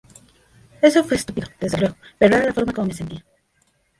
[0.81, 3.23] Eso fue estúpido, desde luego, pero era la forma cómo me sentía.